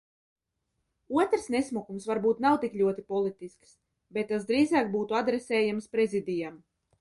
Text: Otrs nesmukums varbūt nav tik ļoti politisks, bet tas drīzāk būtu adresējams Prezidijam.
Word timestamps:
Otrs 1.23 1.43
nesmukums 1.55 2.07
varbūt 2.11 2.41
nav 2.45 2.57
tik 2.63 2.77
ļoti 2.81 3.03
politisks, 3.13 3.75
bet 4.19 4.29
tas 4.33 4.49
drīzāk 4.53 4.91
būtu 4.97 5.19
adresējams 5.21 5.91
Prezidijam. 5.95 6.59